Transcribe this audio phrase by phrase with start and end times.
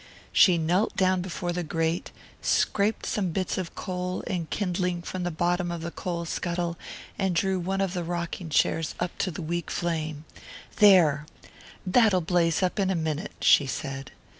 [0.33, 2.09] She knelt down before the grate,
[2.41, 6.75] scraped some bits of coal and kindling from the bottom of the coal scuttle,
[7.19, 10.25] and drew one of the rocking chairs up to the weak flame.
[10.77, 11.27] "There
[11.85, 14.09] that'll blaze up in a minute," she said.